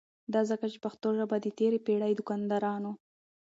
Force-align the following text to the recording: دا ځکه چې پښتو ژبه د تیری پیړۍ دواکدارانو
دا 0.33 0.41
ځکه 0.49 0.65
چې 0.71 0.77
پښتو 0.85 1.07
ژبه 1.17 1.35
د 1.41 1.47
تیری 1.57 1.79
پیړۍ 1.85 2.13
دواکدارانو 2.15 2.91